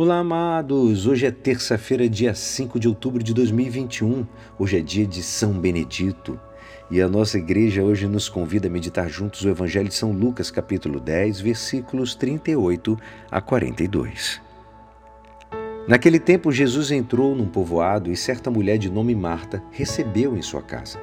[0.00, 1.08] Olá, amados!
[1.08, 4.24] Hoje é terça-feira, dia 5 de outubro de 2021.
[4.56, 6.38] Hoje é dia de São Benedito.
[6.88, 10.52] E a nossa igreja hoje nos convida a meditar juntos o Evangelho de São Lucas,
[10.52, 12.96] capítulo 10, versículos 38
[13.28, 14.40] a 42.
[15.88, 20.62] Naquele tempo, Jesus entrou num povoado e certa mulher de nome Marta recebeu em sua
[20.62, 21.00] casa.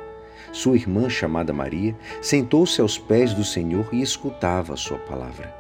[0.54, 5.54] Sua irmã, chamada Maria, sentou-se aos pés do Senhor e escutava a sua palavra.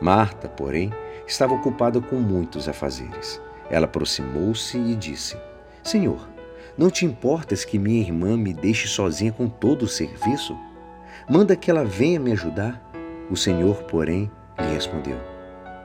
[0.00, 0.92] Marta, porém,
[1.26, 3.40] estava ocupada com muitos afazeres.
[3.70, 5.36] Ela aproximou-se e disse:
[5.82, 6.28] Senhor,
[6.76, 10.56] não te importas que minha irmã me deixe sozinha com todo o serviço?
[11.28, 12.82] Manda que ela venha me ajudar.
[13.30, 15.18] O Senhor, porém, lhe respondeu: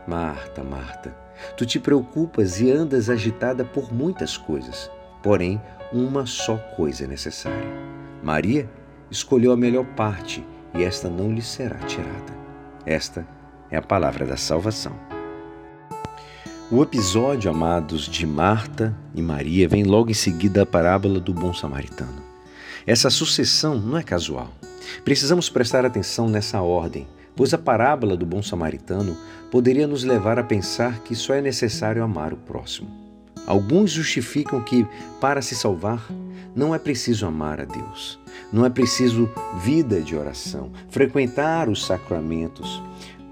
[0.08, 1.16] Marta, Marta,
[1.58, 4.91] tu te preocupas e andas agitada por muitas coisas,
[5.23, 7.70] porém, uma só coisa é necessária.
[8.23, 8.70] Maria
[9.10, 12.34] escolheu a melhor parte e esta não lhe será tirada.
[12.85, 13.26] Esta
[13.70, 15.10] é a palavra da salvação.
[16.73, 21.54] O episódio, amados, de Marta e Maria vem logo em seguida da parábola do bom
[21.54, 22.23] samaritano.
[22.87, 24.48] Essa sucessão não é casual.
[25.04, 29.18] Precisamos prestar atenção nessa ordem, pois a parábola do bom samaritano
[29.51, 32.90] poderia nos levar a pensar que só é necessário amar o próximo.
[33.46, 34.87] Alguns justificam que,
[35.20, 36.09] para se salvar,
[36.55, 38.18] não é preciso amar a Deus,
[38.49, 42.81] não é preciso vida de oração, frequentar os sacramentos,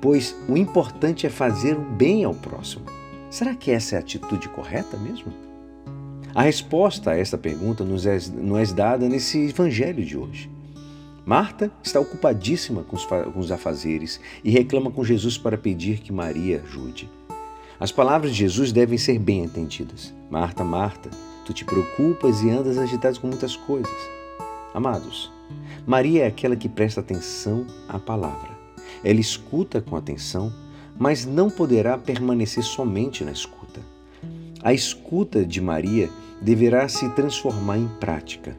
[0.01, 2.98] pois o importante é fazer o bem ao próximo.
[3.29, 5.31] Será que essa é a atitude correta mesmo?
[6.33, 10.49] A resposta a esta pergunta nos é, nos é dada nesse evangelho de hoje.
[11.23, 16.11] Marta está ocupadíssima com os, com os afazeres e reclama com Jesus para pedir que
[16.11, 17.07] Maria ajude.
[17.79, 20.13] As palavras de Jesus devem ser bem entendidas.
[20.29, 21.09] Marta, Marta,
[21.45, 24.09] tu te preocupas e andas agitado com muitas coisas.
[24.73, 25.31] Amados,
[25.85, 28.57] Maria é aquela que presta atenção à palavra.
[29.03, 30.51] Ela escuta com atenção
[30.99, 33.79] mas não poderá permanecer somente na escuta.
[34.61, 36.09] A escuta de Maria
[36.41, 38.55] deverá se transformar em prática.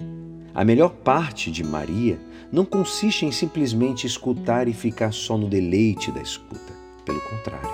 [0.55, 2.19] A melhor parte de Maria
[2.51, 6.73] não consiste em simplesmente escutar e ficar só no deleite da escuta.
[7.05, 7.71] Pelo contrário,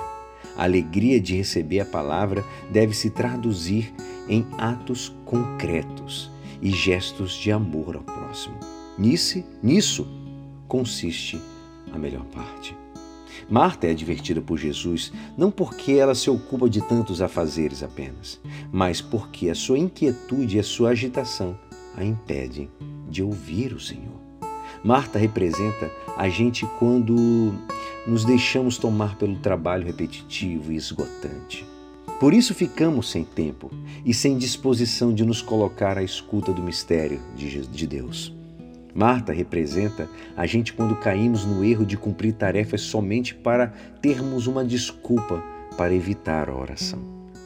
[0.57, 3.95] a alegria de receber a palavra deve se traduzir
[4.29, 8.59] em atos concretos e gestos de amor ao próximo.
[8.99, 10.07] Nisso, nisso
[10.67, 11.41] consiste
[11.93, 12.86] a melhor parte.
[13.49, 18.41] Marta é advertida por Jesus não porque ela se ocupa de tantos afazeres apenas,
[18.73, 21.57] mas porque a sua inquietude e a sua agitação
[21.97, 22.69] a impedem
[23.09, 24.21] de ouvir o Senhor.
[24.85, 27.55] Marta representa a gente quando
[28.07, 31.67] nos deixamos tomar pelo trabalho repetitivo e esgotante.
[32.21, 33.71] Por isso ficamos sem tempo
[34.05, 38.36] e sem disposição de nos colocar à escuta do mistério de Deus.
[38.97, 43.67] Marta representa a gente quando caímos no erro de cumprir tarefas somente para
[44.01, 45.45] termos uma desculpa
[45.77, 46.99] para evitar a oração.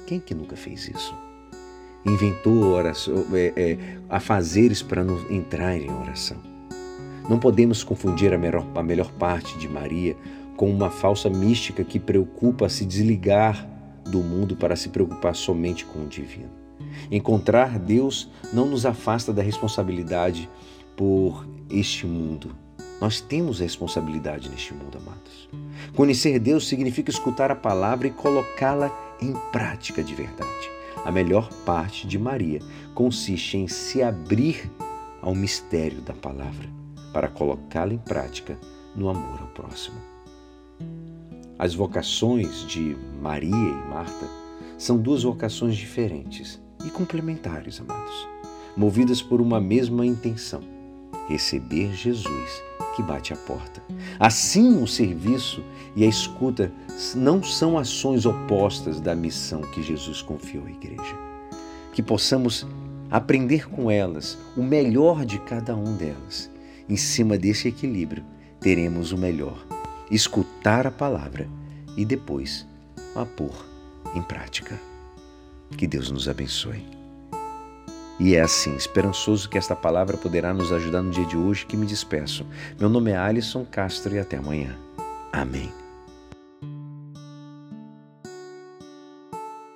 [0.06, 1.12] Quem que nunca fez isso?
[2.06, 3.78] Inventou oração, é, é,
[4.08, 6.36] afazeres para não entrar em oração.
[7.28, 10.16] Não podemos confundir a melhor, a melhor parte de Maria
[10.56, 13.68] com uma falsa mística que preocupa se desligar
[14.04, 16.50] do mundo para se preocupar somente com o divino.
[17.10, 20.48] Encontrar Deus não nos afasta da responsabilidade
[21.00, 22.54] por este mundo.
[23.00, 25.48] Nós temos responsabilidade neste mundo, amados.
[25.96, 30.70] Conhecer Deus significa escutar a palavra e colocá-la em prática de verdade.
[31.02, 32.60] A melhor parte de Maria
[32.94, 34.70] consiste em se abrir
[35.22, 36.68] ao mistério da palavra
[37.14, 38.58] para colocá-la em prática
[38.94, 39.96] no amor ao próximo.
[41.58, 44.28] As vocações de Maria e Marta
[44.76, 48.28] são duas vocações diferentes e complementares, amados,
[48.76, 50.78] movidas por uma mesma intenção
[51.28, 52.62] receber Jesus
[52.94, 53.82] que bate a porta.
[54.18, 55.62] Assim, o serviço
[55.94, 56.72] e a escuta
[57.14, 61.16] não são ações opostas da missão que Jesus confiou à igreja.
[61.92, 62.66] Que possamos
[63.10, 66.50] aprender com elas o melhor de cada um delas.
[66.88, 68.24] Em cima desse equilíbrio,
[68.60, 69.64] teremos o melhor:
[70.10, 71.48] escutar a palavra
[71.96, 72.66] e depois
[73.14, 73.54] a pôr
[74.14, 74.78] em prática.
[75.76, 76.99] Que Deus nos abençoe.
[78.20, 81.74] E é assim, esperançoso que esta palavra poderá nos ajudar no dia de hoje que
[81.74, 82.46] me despeço.
[82.78, 84.76] Meu nome é Alisson Castro e até amanhã.
[85.32, 85.72] Amém.